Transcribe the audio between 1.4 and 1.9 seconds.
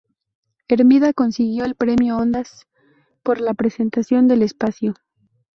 el